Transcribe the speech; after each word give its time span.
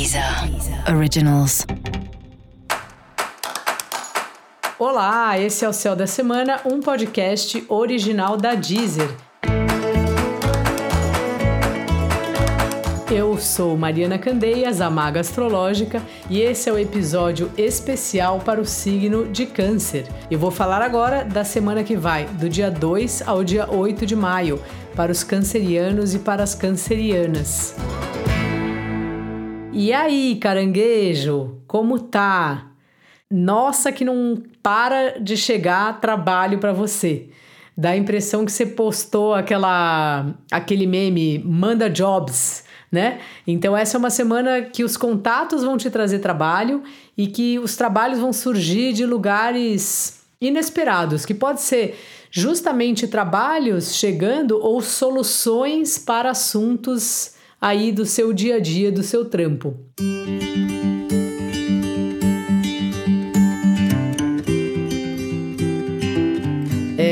Deezer 0.00 0.24
Originals. 0.96 1.66
Olá, 4.78 5.38
esse 5.38 5.62
é 5.62 5.68
o 5.68 5.74
Céu 5.74 5.94
da 5.94 6.06
Semana, 6.06 6.58
um 6.64 6.80
podcast 6.80 7.62
original 7.68 8.38
da 8.38 8.54
Deezer. 8.54 9.10
Eu 13.10 13.36
sou 13.36 13.76
Mariana 13.76 14.18
Candeias, 14.18 14.80
a 14.80 14.88
Maga 14.88 15.20
Astrológica, 15.20 16.00
e 16.30 16.40
esse 16.40 16.70
é 16.70 16.72
o 16.72 16.78
episódio 16.78 17.52
especial 17.58 18.38
para 18.38 18.58
o 18.58 18.64
signo 18.64 19.28
de 19.30 19.44
Câncer. 19.44 20.06
Eu 20.30 20.38
vou 20.38 20.50
falar 20.50 20.80
agora 20.80 21.26
da 21.26 21.44
semana 21.44 21.84
que 21.84 21.94
vai, 21.94 22.24
do 22.24 22.48
dia 22.48 22.70
2 22.70 23.28
ao 23.28 23.44
dia 23.44 23.70
8 23.70 24.06
de 24.06 24.16
maio, 24.16 24.62
para 24.96 25.12
os 25.12 25.22
cancerianos 25.22 26.14
e 26.14 26.20
para 26.20 26.42
as 26.42 26.54
cancerianas. 26.54 27.76
E 29.72 29.92
aí, 29.92 30.34
caranguejo, 30.34 31.62
como 31.68 32.00
tá? 32.00 32.72
Nossa, 33.30 33.92
que 33.92 34.04
não 34.04 34.42
para 34.60 35.20
de 35.20 35.36
chegar 35.36 36.00
trabalho 36.00 36.58
para 36.58 36.72
você. 36.72 37.28
Dá 37.76 37.90
a 37.90 37.96
impressão 37.96 38.44
que 38.44 38.50
você 38.50 38.66
postou 38.66 39.32
aquela 39.32 40.34
aquele 40.50 40.88
meme 40.88 41.38
manda 41.38 41.88
jobs, 41.88 42.64
né? 42.90 43.20
Então 43.46 43.76
essa 43.76 43.96
é 43.96 43.98
uma 43.98 44.10
semana 44.10 44.60
que 44.60 44.82
os 44.82 44.96
contatos 44.96 45.62
vão 45.62 45.76
te 45.76 45.88
trazer 45.88 46.18
trabalho 46.18 46.82
e 47.16 47.28
que 47.28 47.56
os 47.60 47.76
trabalhos 47.76 48.18
vão 48.18 48.32
surgir 48.32 48.92
de 48.92 49.06
lugares 49.06 50.20
inesperados, 50.40 51.24
que 51.24 51.32
pode 51.32 51.60
ser 51.62 51.96
justamente 52.28 53.06
trabalhos 53.06 53.94
chegando 53.94 54.58
ou 54.60 54.80
soluções 54.80 55.96
para 55.96 56.30
assuntos 56.30 57.38
aí 57.60 57.92
do 57.92 58.06
seu 58.06 58.32
dia 58.32 58.56
a 58.56 58.60
dia, 58.60 58.90
do 58.90 59.02
seu 59.02 59.24
trampo. 59.24 59.76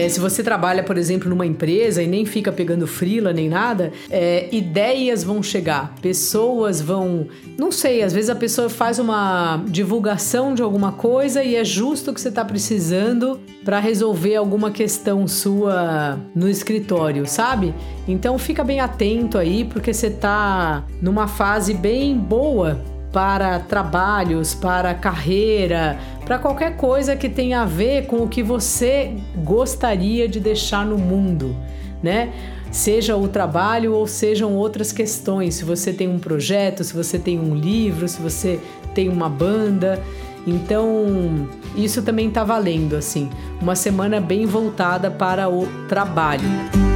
É, 0.09 0.11
se 0.11 0.19
você 0.19 0.43
trabalha, 0.43 0.83
por 0.83 0.97
exemplo, 0.97 1.29
numa 1.29 1.45
empresa 1.45 2.03
e 2.03 2.07
nem 2.07 2.25
fica 2.25 2.51
pegando 2.51 2.87
frila 2.87 3.31
nem 3.31 3.47
nada, 3.47 3.93
é, 4.11 4.49
ideias 4.51 5.23
vão 5.23 5.43
chegar, 5.43 5.95
pessoas 6.01 6.81
vão. 6.81 7.29
Não 7.59 7.71
sei, 7.71 8.03
às 8.03 8.15
vezes 8.15 8.31
a 8.31 8.35
pessoa 8.35 8.71
faz 8.71 8.99
uma 8.99 9.63
divulgação 9.69 10.55
de 10.55 10.63
alguma 10.63 10.93
coisa 10.93 11.45
e 11.45 11.55
é 11.55 11.65
justo 11.65 12.11
o 12.11 12.15
que 12.15 12.21
você 12.23 12.31
está 12.31 12.43
precisando 12.43 13.39
para 13.63 13.79
resolver 13.79 14.37
alguma 14.37 14.71
questão 14.71 15.29
sua 15.29 16.19
no 16.35 16.49
escritório, 16.49 17.27
sabe? 17.27 17.75
Então 18.07 18.39
fica 18.39 18.65
bem 18.65 18.81
atento 18.81 19.37
aí, 19.37 19.67
porque 19.67 19.93
você 19.93 20.07
está 20.07 20.87
numa 21.03 21.29
fase 21.29 21.75
bem 21.75 22.17
boa 22.17 22.81
para 23.13 23.59
trabalhos, 23.61 24.55
para 24.55 24.95
carreira, 24.95 25.99
para 26.25 26.39
qualquer 26.39 26.77
coisa 26.77 27.17
que 27.17 27.29
tenha 27.29 27.63
a 27.63 27.65
ver 27.65 28.07
com 28.07 28.19
o 28.19 28.29
que 28.29 28.43
você 28.43 29.15
gostaria 29.45 30.29
de 30.29 30.41
deixar 30.41 30.85
no 30.85 30.99
mundo, 30.99 31.57
né? 32.03 32.33
Seja 32.71 33.17
o 33.17 33.27
trabalho 33.27 33.95
ou 33.95 34.07
sejam 34.07 34.55
outras 34.55 34.93
questões. 34.93 35.55
Se 35.55 35.65
você 35.65 35.93
tem 35.93 36.07
um 36.07 36.19
projeto, 36.19 36.85
se 36.85 36.93
você 36.93 37.19
tem 37.19 37.39
um 37.39 37.55
livro, 37.55 38.07
se 38.07 38.21
você 38.21 38.61
tem 38.95 39.09
uma 39.09 39.29
banda. 39.29 39.99
Então, 40.47 41.49
isso 41.75 42.03
também 42.03 42.29
está 42.29 42.45
valendo, 42.45 42.95
assim. 42.95 43.31
Uma 43.61 43.75
semana 43.75 44.21
bem 44.21 44.45
voltada 44.45 45.11
para 45.11 45.49
o 45.49 45.67
trabalho. 45.89 46.88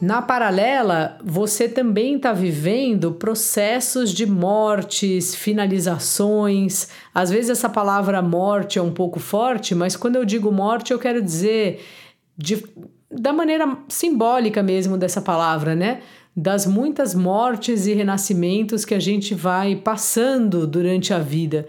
Na 0.00 0.22
paralela, 0.22 1.18
você 1.22 1.68
também 1.68 2.16
está 2.16 2.32
vivendo 2.32 3.12
processos 3.12 4.14
de 4.14 4.24
mortes, 4.24 5.34
finalizações. 5.34 6.88
Às 7.14 7.28
vezes 7.28 7.50
essa 7.50 7.68
palavra 7.68 8.22
morte 8.22 8.78
é 8.78 8.82
um 8.82 8.92
pouco 8.92 9.20
forte, 9.20 9.74
mas 9.74 9.96
quando 9.96 10.16
eu 10.16 10.24
digo 10.24 10.50
morte, 10.50 10.90
eu 10.90 10.98
quero 10.98 11.20
dizer 11.20 11.84
de, 12.34 12.64
da 13.10 13.30
maneira 13.30 13.76
simbólica 13.88 14.62
mesmo 14.62 14.96
dessa 14.96 15.20
palavra, 15.20 15.74
né? 15.74 16.00
Das 16.34 16.64
muitas 16.64 17.14
mortes 17.14 17.86
e 17.86 17.92
renascimentos 17.92 18.86
que 18.86 18.94
a 18.94 19.00
gente 19.00 19.34
vai 19.34 19.76
passando 19.76 20.66
durante 20.66 21.12
a 21.12 21.18
vida. 21.18 21.68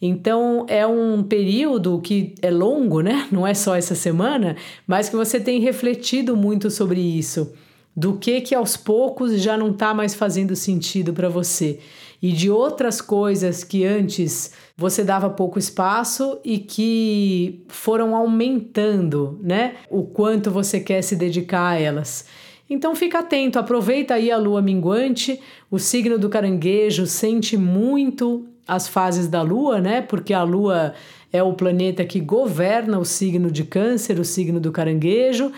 Então 0.00 0.64
é 0.68 0.86
um 0.86 1.24
período 1.24 2.00
que 2.00 2.36
é 2.40 2.52
longo, 2.52 3.00
né? 3.00 3.26
Não 3.32 3.44
é 3.44 3.52
só 3.52 3.74
essa 3.74 3.96
semana, 3.96 4.54
mas 4.86 5.08
que 5.08 5.16
você 5.16 5.40
tem 5.40 5.58
refletido 5.58 6.36
muito 6.36 6.70
sobre 6.70 7.00
isso 7.00 7.52
do 7.96 8.16
que 8.16 8.40
que 8.40 8.54
aos 8.54 8.76
poucos 8.76 9.40
já 9.40 9.56
não 9.56 9.70
está 9.70 9.94
mais 9.94 10.14
fazendo 10.14 10.56
sentido 10.56 11.12
para 11.12 11.28
você 11.28 11.78
e 12.24 12.32
de 12.32 12.50
outras 12.50 13.00
coisas 13.02 13.62
que 13.62 13.84
antes 13.84 14.52
você 14.76 15.04
dava 15.04 15.28
pouco 15.28 15.58
espaço 15.58 16.38
e 16.42 16.58
que 16.58 17.62
foram 17.68 18.16
aumentando, 18.16 19.38
né? 19.42 19.74
O 19.90 20.04
quanto 20.04 20.50
você 20.50 20.80
quer 20.80 21.02
se 21.02 21.14
dedicar 21.14 21.68
a 21.68 21.78
elas. 21.78 22.24
Então 22.68 22.94
fica 22.94 23.18
atento, 23.18 23.58
aproveita 23.58 24.14
aí 24.14 24.30
a 24.30 24.38
lua 24.38 24.62
minguante, 24.62 25.38
o 25.70 25.78
signo 25.78 26.18
do 26.18 26.30
caranguejo 26.30 27.06
sente 27.06 27.58
muito 27.58 28.46
as 28.66 28.88
fases 28.88 29.28
da 29.28 29.42
lua, 29.42 29.80
né? 29.80 30.00
Porque 30.00 30.32
a 30.32 30.42
lua 30.42 30.94
é 31.30 31.42
o 31.42 31.52
planeta 31.52 32.04
que 32.04 32.20
governa 32.20 32.98
o 32.98 33.04
signo 33.04 33.50
de 33.50 33.64
Câncer, 33.64 34.18
o 34.18 34.24
signo 34.24 34.58
do 34.58 34.72
caranguejo. 34.72 35.52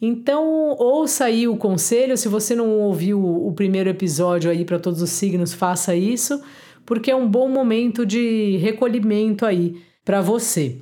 Então, 0.00 0.76
ouça 0.78 1.24
aí 1.24 1.48
o 1.48 1.56
conselho. 1.56 2.16
Se 2.16 2.28
você 2.28 2.54
não 2.54 2.70
ouviu 2.80 3.20
o 3.20 3.52
primeiro 3.52 3.90
episódio 3.90 4.50
aí 4.50 4.64
para 4.64 4.78
todos 4.78 5.02
os 5.02 5.10
signos, 5.10 5.52
faça 5.52 5.94
isso, 5.94 6.40
porque 6.86 7.10
é 7.10 7.16
um 7.16 7.28
bom 7.28 7.48
momento 7.48 8.06
de 8.06 8.56
recolhimento 8.58 9.44
aí 9.44 9.82
para 10.04 10.20
você. 10.20 10.78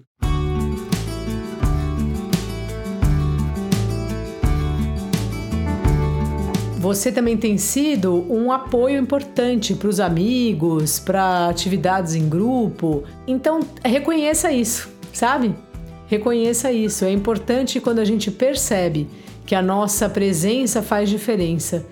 Você 6.78 7.10
também 7.10 7.36
tem 7.36 7.58
sido 7.58 8.24
um 8.32 8.52
apoio 8.52 9.00
importante 9.00 9.74
para 9.74 9.88
os 9.88 9.98
amigos, 9.98 11.00
para 11.00 11.48
atividades 11.48 12.14
em 12.14 12.28
grupo. 12.28 13.02
Então, 13.26 13.58
reconheça 13.84 14.52
isso, 14.52 14.88
sabe? 15.12 15.52
Reconheça 16.06 16.70
isso. 16.72 17.04
É 17.04 17.10
importante 17.10 17.80
quando 17.80 17.98
a 17.98 18.04
gente 18.04 18.30
percebe 18.30 19.08
que 19.44 19.54
a 19.54 19.62
nossa 19.62 20.08
presença 20.08 20.82
faz 20.82 21.08
diferença 21.08 21.84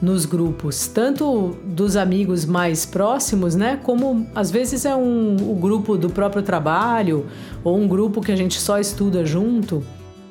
nos 0.00 0.24
grupos, 0.24 0.86
tanto 0.86 1.56
dos 1.62 1.94
amigos 1.94 2.46
mais 2.46 2.86
próximos, 2.86 3.54
né? 3.54 3.78
Como 3.82 4.26
às 4.34 4.50
vezes 4.50 4.84
é 4.86 4.96
um, 4.96 5.36
o 5.36 5.54
grupo 5.54 5.98
do 5.98 6.08
próprio 6.08 6.42
trabalho 6.42 7.26
ou 7.62 7.76
um 7.76 7.86
grupo 7.86 8.22
que 8.22 8.32
a 8.32 8.36
gente 8.36 8.58
só 8.58 8.78
estuda 8.78 9.26
junto 9.26 9.84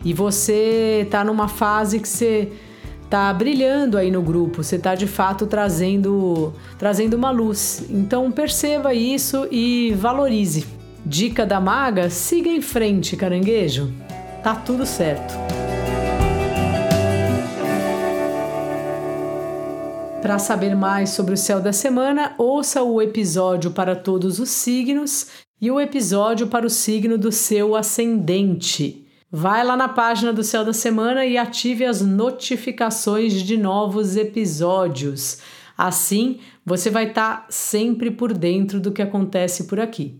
e 0.03 0.11
você 0.11 1.07
tá 1.11 1.23
numa 1.23 1.47
fase 1.47 1.99
que 1.99 2.07
você 2.07 2.51
tá 3.09 3.31
brilhando 3.31 3.97
aí 3.97 4.09
no 4.09 4.23
grupo, 4.23 4.63
você 4.63 4.79
tá 4.79 4.95
de 4.95 5.05
fato 5.05 5.45
trazendo 5.45 6.51
trazendo 6.79 7.13
uma 7.13 7.29
luz. 7.29 7.85
Então 7.91 8.31
perceba 8.31 8.93
isso 8.93 9.47
e 9.51 9.93
valorize. 9.99 10.78
Dica 11.05 11.45
da 11.45 11.59
maga: 11.59 12.09
siga 12.09 12.49
em 12.49 12.61
frente, 12.61 13.15
caranguejo. 13.15 13.93
Tá 14.43 14.55
tudo 14.55 14.85
certo. 14.85 15.33
Para 20.21 20.37
saber 20.37 20.75
mais 20.75 21.11
sobre 21.11 21.33
o 21.33 21.37
céu 21.37 21.61
da 21.61 21.71
semana, 21.71 22.35
ouça 22.37 22.83
o 22.83 23.01
episódio 23.01 23.71
para 23.71 23.95
todos 23.95 24.39
os 24.39 24.49
signos 24.49 25.27
e 25.61 25.71
o 25.71 25.79
episódio 25.79 26.47
para 26.47 26.65
o 26.65 26.69
signo 26.69 27.17
do 27.17 27.31
seu 27.31 27.75
ascendente. 27.75 29.05
Vai 29.31 29.63
lá 29.63 29.77
na 29.77 29.87
página 29.87 30.33
do 30.33 30.43
Céu 30.43 30.65
da 30.65 30.73
Semana 30.73 31.25
e 31.25 31.37
ative 31.37 31.85
as 31.85 32.01
notificações 32.01 33.33
de 33.33 33.57
novos 33.57 34.17
episódios. 34.17 35.37
Assim, 35.77 36.39
você 36.65 36.89
vai 36.89 37.09
estar 37.09 37.41
tá 37.41 37.45
sempre 37.49 38.11
por 38.11 38.33
dentro 38.33 38.79
do 38.79 38.91
que 38.91 39.01
acontece 39.01 39.65
por 39.65 39.79
aqui. 39.79 40.19